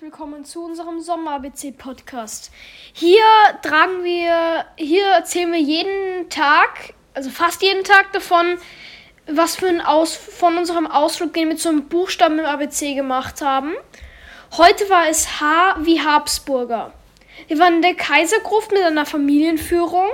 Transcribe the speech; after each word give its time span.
willkommen 0.00 0.46
zu 0.46 0.64
unserem 0.64 0.98
Sommer-ABC-Podcast. 0.98 2.50
Hier 2.94 3.20
tragen 3.60 4.02
wir, 4.02 4.64
hier 4.76 5.04
erzählen 5.04 5.52
wir 5.52 5.60
jeden 5.60 6.30
Tag, 6.30 6.94
also 7.12 7.28
fast 7.28 7.60
jeden 7.60 7.84
Tag 7.84 8.10
davon, 8.14 8.56
was 9.26 9.56
für 9.56 9.68
ein 9.68 9.82
Aus 9.82 10.16
von 10.16 10.56
unserem 10.56 10.86
Ausflug, 10.86 11.34
den 11.34 11.50
wir 11.50 11.58
zum 11.58 11.84
Buchstaben 11.84 12.38
im 12.38 12.46
ABC 12.46 12.94
gemacht 12.94 13.42
haben. 13.42 13.74
Heute 14.56 14.88
war 14.88 15.06
es 15.06 15.38
H 15.38 15.76
wie 15.80 16.00
Habsburger. 16.00 16.94
Wir 17.46 17.58
waren 17.58 17.74
in 17.74 17.82
der 17.82 17.94
Kaisergruft 17.94 18.72
mit 18.72 18.82
einer 18.82 19.04
Familienführung. 19.04 20.08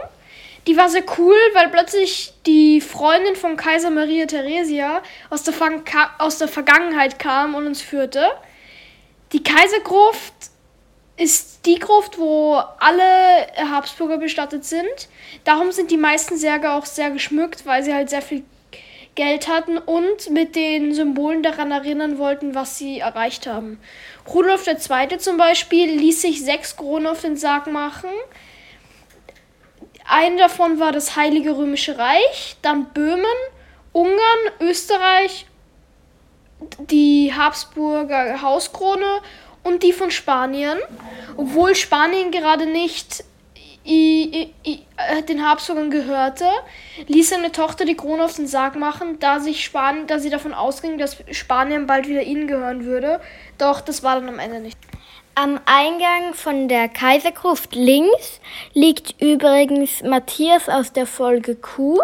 Die 0.67 0.77
war 0.77 0.89
sehr 0.89 1.05
cool, 1.17 1.37
weil 1.53 1.69
plötzlich 1.69 2.33
die 2.45 2.81
Freundin 2.81 3.37
von 3.37 3.57
Kaiser 3.57 3.91
Maria 3.91 4.27
Theresia 4.27 5.01
aus 5.31 5.45
der, 5.45 5.55
aus 6.19 6.39
der 6.39 6.49
Vergangenheit 6.49 7.21
kam 7.21 7.55
und 7.55 7.69
uns 7.69 7.81
führte. 7.81 8.33
Die 9.35 9.43
Kaisergruft 9.43 10.33
ist 11.17 11.67
die 11.67 11.81
Gruft, 11.81 12.19
wo 12.19 12.55
alle 12.79 13.49
Habsburger 13.69 14.19
bestattet 14.19 14.65
sind. 14.65 15.09
Darum 15.43 15.73
sind 15.73 15.91
die 15.91 15.97
meisten 15.97 16.37
Särge 16.37 16.71
auch 16.71 16.87
sehr 16.87 17.11
geschmückt, 17.11 17.67
weil 17.67 17.83
sie 17.83 17.93
halt 17.93 18.11
sehr 18.11 18.23
viel 18.23 18.45
Geld 19.17 19.49
hatten 19.49 19.77
und 19.79 20.31
mit 20.31 20.55
den 20.55 20.95
Symbolen 20.95 21.43
daran 21.43 21.73
erinnern 21.73 22.19
wollten, 22.19 22.55
was 22.55 22.79
sie 22.79 23.01
erreicht 23.01 23.49
haben. 23.49 23.81
Rudolf 24.33 24.69
II. 24.69 25.19
zum 25.19 25.37
Beispiel 25.37 25.91
ließ 25.91 26.23
sich 26.23 26.45
sechs 26.45 26.77
Kronen 26.77 27.09
auf 27.09 27.23
den 27.23 27.37
Sarg 27.37 27.67
machen. 27.67 28.11
Eine 30.07 30.37
davon 30.37 30.79
war 30.79 30.93
das 30.93 31.17
Heilige 31.17 31.57
Römische 31.57 31.99
Reich, 31.99 32.57
dann 32.63 32.93
Böhmen, 32.93 33.25
Ungarn, 33.93 34.51
Österreich, 34.61 35.47
die 36.79 37.33
Habsburger 37.37 38.43
Hauskrone 38.43 39.21
und 39.63 39.83
die 39.83 39.93
von 39.93 40.11
Spanien. 40.11 40.79
Obwohl 41.37 41.75
Spanien 41.75 42.31
gerade 42.31 42.67
nicht 42.67 43.25
i, 43.87 44.23
i, 44.23 44.71
i, 44.71 44.79
äh, 44.97 45.23
den 45.23 45.47
Habsburgern 45.47 45.91
gehörte, 45.91 46.47
ließ 47.07 47.31
seine 47.31 47.53
Tochter 47.53 47.85
die 47.85 47.97
Krone 47.97 48.25
auf 48.25 48.35
den 48.35 48.47
Sarg 48.47 48.77
machen, 48.77 49.19
da, 49.19 49.41
sich 49.41 49.65
Spanien, 49.65 50.07
da 50.07 50.19
sie 50.19 50.31
davon 50.31 50.55
ausging, 50.55 50.99
dass 50.99 51.19
Spanien 51.31 51.87
bald 51.87 52.09
wieder 52.09 52.23
ihnen 52.23 52.47
gehören 52.47 52.85
würde. 52.85 53.21
Doch 53.59 53.81
das 53.81 54.03
war 54.03 54.17
dann 54.17 54.29
am 54.29 54.39
Ende 54.39 54.61
nicht. 54.61 54.79
Am 55.37 55.61
Eingang 55.67 56.33
von 56.35 56.69
der 56.69 56.89
Kaisergruft 56.89 57.75
links 57.75 58.41
liegt 58.73 59.21
übrigens 59.21 60.03
Matthias 60.03 60.69
aus 60.69 60.93
der 60.93 61.07
Folge 61.07 61.57
Q. 61.57 61.99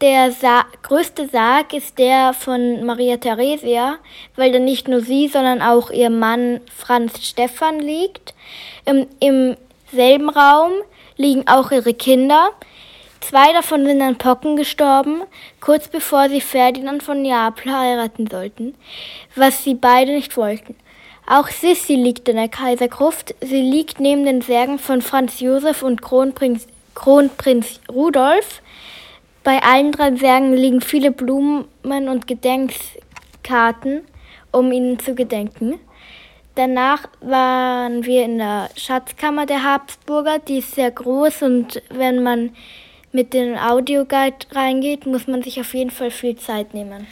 Der 0.00 0.32
Sa 0.32 0.64
größte 0.82 1.28
Sarg 1.28 1.74
ist 1.74 1.98
der 1.98 2.32
von 2.32 2.86
Maria 2.86 3.18
Theresia, 3.18 3.98
weil 4.34 4.50
da 4.50 4.58
nicht 4.58 4.88
nur 4.88 5.02
sie, 5.02 5.28
sondern 5.28 5.60
auch 5.60 5.90
ihr 5.90 6.08
Mann 6.08 6.62
Franz 6.74 7.22
Stephan 7.22 7.80
liegt. 7.80 8.32
Im, 8.86 9.06
Im 9.20 9.56
selben 9.92 10.30
Raum 10.30 10.72
liegen 11.18 11.46
auch 11.46 11.70
ihre 11.70 11.92
Kinder. 11.92 12.52
Zwei 13.20 13.52
davon 13.52 13.84
sind 13.84 14.00
an 14.00 14.16
Pocken 14.16 14.56
gestorben, 14.56 15.20
kurz 15.60 15.88
bevor 15.88 16.30
sie 16.30 16.40
Ferdinand 16.40 17.02
von 17.02 17.20
Neapel 17.20 17.70
heiraten 17.70 18.26
sollten, 18.26 18.74
was 19.36 19.64
sie 19.64 19.74
beide 19.74 20.12
nicht 20.12 20.34
wollten. 20.38 20.76
Auch 21.26 21.48
Sissi 21.48 21.94
liegt 21.94 22.26
in 22.30 22.36
der 22.36 22.48
Kaisergruft. 22.48 23.34
Sie 23.42 23.60
liegt 23.60 24.00
neben 24.00 24.24
den 24.24 24.40
Särgen 24.40 24.78
von 24.78 25.02
Franz 25.02 25.40
Josef 25.40 25.82
und 25.82 26.00
Kronprinz, 26.00 26.66
Kronprinz 26.94 27.80
Rudolf. 27.92 28.62
Bei 29.42 29.62
allen 29.62 29.92
drei 29.92 30.14
Särgen 30.16 30.52
liegen 30.52 30.80
viele 30.80 31.10
Blumen 31.10 31.66
und 31.82 32.26
Gedenkkarten, 32.26 34.02
um 34.52 34.70
ihnen 34.70 34.98
zu 34.98 35.14
gedenken. 35.14 35.80
Danach 36.56 37.08
waren 37.20 38.04
wir 38.04 38.24
in 38.24 38.38
der 38.38 38.68
Schatzkammer 38.76 39.46
der 39.46 39.64
Habsburger. 39.64 40.40
Die 40.40 40.58
ist 40.58 40.74
sehr 40.74 40.90
groß 40.90 41.42
und 41.42 41.82
wenn 41.88 42.22
man 42.22 42.50
mit 43.12 43.32
dem 43.32 43.56
Audioguide 43.56 44.46
reingeht, 44.52 45.06
muss 45.06 45.26
man 45.26 45.42
sich 45.42 45.58
auf 45.60 45.72
jeden 45.74 45.90
Fall 45.90 46.10
viel 46.10 46.36
Zeit 46.36 46.74
nehmen. 46.74 47.06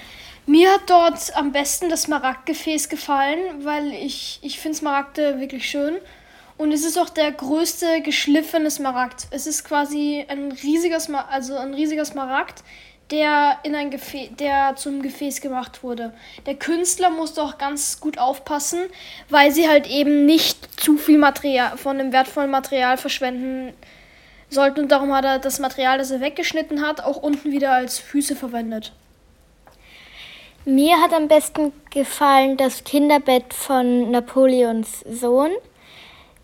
Mir 0.46 0.72
hat 0.72 0.88
dort 0.88 1.36
am 1.36 1.52
besten 1.52 1.88
das 1.88 2.02
Smaragdgefäß 2.02 2.88
gefallen, 2.88 3.38
weil 3.64 3.92
ich, 3.92 4.38
ich 4.42 4.58
finde 4.58 4.78
Smaragde 4.78 5.40
wirklich 5.40 5.68
schön. 5.68 5.96
Und 6.58 6.72
es 6.72 6.84
ist 6.84 6.98
auch 6.98 7.08
der 7.08 7.30
größte 7.30 8.02
geschliffene 8.02 8.70
Smaragd. 8.70 9.28
Es 9.30 9.46
ist 9.46 9.64
quasi 9.64 10.24
ein 10.28 10.50
riesiger, 10.50 10.98
Smar 10.98 11.28
also 11.30 11.56
ein 11.56 11.72
riesiger 11.72 12.04
Smaragd, 12.04 12.64
der, 13.12 13.58
in 13.62 13.76
ein 13.76 13.90
Gefä 13.90 14.28
der 14.38 14.74
zum 14.76 15.00
Gefäß 15.00 15.40
gemacht 15.40 15.84
wurde. 15.84 16.12
Der 16.46 16.56
Künstler 16.56 17.10
musste 17.10 17.42
auch 17.42 17.58
ganz 17.58 18.00
gut 18.00 18.18
aufpassen, 18.18 18.80
weil 19.30 19.52
sie 19.52 19.68
halt 19.68 19.86
eben 19.86 20.26
nicht 20.26 20.80
zu 20.80 20.98
viel 20.98 21.16
Material 21.16 21.78
von 21.78 21.96
dem 21.96 22.12
wertvollen 22.12 22.50
Material 22.50 22.96
verschwenden 22.96 23.72
sollten. 24.50 24.80
Und 24.80 24.92
darum 24.92 25.14
hat 25.14 25.24
er 25.24 25.38
das 25.38 25.60
Material, 25.60 25.98
das 25.98 26.10
er 26.10 26.20
weggeschnitten 26.20 26.84
hat, 26.84 27.02
auch 27.02 27.16
unten 27.16 27.52
wieder 27.52 27.72
als 27.72 28.00
Füße 28.00 28.34
verwendet. 28.34 28.92
Mir 30.64 31.00
hat 31.00 31.12
am 31.14 31.28
besten 31.28 31.72
gefallen 31.90 32.56
das 32.56 32.82
Kinderbett 32.84 33.54
von 33.54 34.10
Napoleons 34.10 35.00
Sohn, 35.08 35.52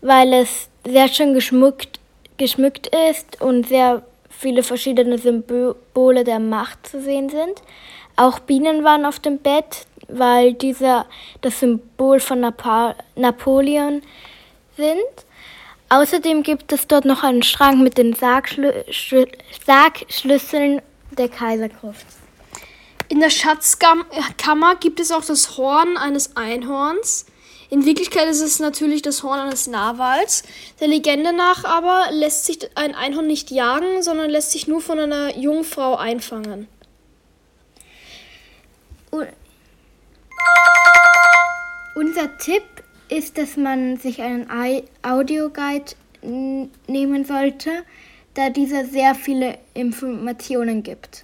weil 0.05 0.33
es 0.33 0.69
sehr 0.85 1.07
schön 1.07 1.33
geschmückt, 1.33 1.99
geschmückt 2.37 2.91
ist 3.09 3.41
und 3.41 3.67
sehr 3.67 4.03
viele 4.29 4.61
verschiedene 4.61 5.17
Symbole 5.17 6.23
der 6.23 6.39
Macht 6.39 6.87
zu 6.87 7.01
sehen 7.01 7.29
sind. 7.29 7.63
Auch 8.15 8.37
Bienen 8.39 8.83
waren 8.83 9.05
auf 9.05 9.19
dem 9.19 9.39
Bett, 9.39 9.87
weil 10.07 10.53
diese 10.53 11.05
das 11.41 11.59
Symbol 11.59 12.19
von 12.19 12.41
Napa 12.41 12.95
Napoleon 13.15 14.03
sind. 14.77 15.25
Außerdem 15.89 16.43
gibt 16.43 16.71
es 16.71 16.87
dort 16.87 17.05
noch 17.05 17.23
einen 17.23 17.41
Schrank 17.41 17.81
mit 17.81 17.97
den 17.97 18.13
Sargschlü 18.13 18.71
Sargschlüsseln 19.65 20.83
der 21.17 21.29
Kaisergruft. 21.29 22.05
In 23.07 23.21
der 23.21 23.31
Schatzkammer 23.31 24.75
gibt 24.79 24.99
es 24.99 25.11
auch 25.11 25.25
das 25.25 25.57
Horn 25.57 25.97
eines 25.97 26.35
Einhorns. 26.35 27.25
In 27.69 27.85
Wirklichkeit 27.85 28.27
ist 28.27 28.41
es 28.41 28.59
natürlich 28.59 29.01
das 29.01 29.23
Horn 29.23 29.39
eines 29.39 29.67
Narwals. 29.67 30.43
Der 30.79 30.87
Legende 30.87 31.33
nach 31.33 31.63
aber 31.63 32.11
lässt 32.11 32.45
sich 32.45 32.59
ein 32.75 32.93
Einhorn 32.93 33.27
nicht 33.27 33.49
jagen, 33.51 34.03
sondern 34.03 34.29
lässt 34.29 34.51
sich 34.51 34.67
nur 34.67 34.81
von 34.81 34.99
einer 34.99 35.37
Jungfrau 35.37 35.95
einfangen. 35.95 36.67
Unser 41.95 42.37
Tipp 42.37 42.63
ist, 43.09 43.37
dass 43.37 43.57
man 43.57 43.97
sich 43.97 44.21
einen 44.21 44.47
Audioguide 45.01 45.93
nehmen 46.21 47.25
sollte, 47.25 47.71
da 48.33 48.49
dieser 48.49 48.85
sehr 48.85 49.15
viele 49.15 49.57
Informationen 49.73 50.83
gibt. 50.83 51.23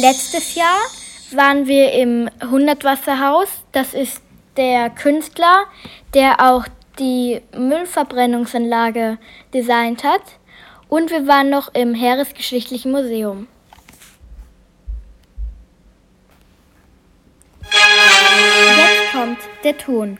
Letztes 0.00 0.54
Jahr 0.54 0.80
waren 1.36 1.66
wir 1.66 1.92
im 1.92 2.28
Hundertwasserhaus. 2.50 3.48
Das 3.72 3.94
ist 3.94 4.22
der 4.56 4.90
Künstler, 4.90 5.64
der 6.14 6.40
auch 6.40 6.66
die 6.98 7.40
Müllverbrennungsanlage 7.56 9.18
designt 9.54 10.04
hat. 10.04 10.22
Und 10.88 11.10
wir 11.10 11.26
waren 11.26 11.48
noch 11.48 11.72
im 11.74 11.94
Heeresgeschichtlichen 11.94 12.92
Museum. 12.92 13.48
Jetzt 17.62 19.12
kommt 19.12 19.38
der 19.64 19.78
Ton. 19.78 20.18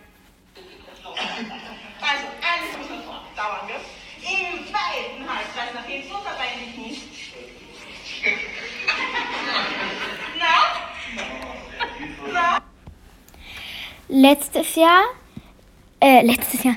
Letztes 14.14 14.74
Jahr, 14.74 15.04
äh, 15.98 16.20
letztes 16.20 16.64
Jahr, 16.64 16.76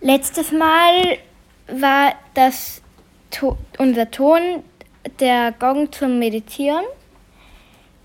letztes 0.00 0.50
Mal 0.50 1.16
war 1.68 2.12
das 2.34 2.82
to 3.30 3.56
unser 3.78 4.10
Ton 4.10 4.64
der 5.20 5.52
Gong 5.52 5.92
zum 5.92 6.18
Meditieren. 6.18 6.84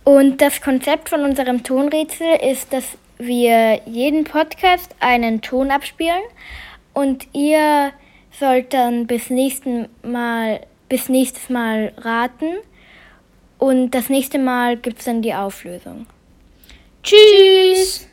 Und 0.03 0.43
das 0.43 0.61
Konzept 0.61 1.09
von 1.09 1.21
unserem 1.21 1.63
Tonrätsel 1.63 2.35
ist, 2.35 2.71
dass 2.71 2.99
wir 3.17 3.81
jeden 3.87 4.25
Podcast 4.25 4.93
einen 4.99 5.41
Ton 5.41 5.71
abspielen 5.71 6.21
und 6.93 7.25
ihr 7.33 7.91
sollt 8.39 8.75
dann 8.75 9.07
bis 9.07 9.31
nächsten 9.31 9.89
Mal 10.03 10.59
bis 10.87 11.09
nächstes 11.09 11.49
Mal 11.49 11.93
raten 11.97 12.57
und 13.57 13.89
das 13.89 14.09
nächste 14.09 14.37
Mal 14.37 14.77
gibt 14.77 14.99
es 14.99 15.05
dann 15.05 15.23
die 15.23 15.33
Auflösung. 15.33 16.05
Tschüss. 17.01 18.07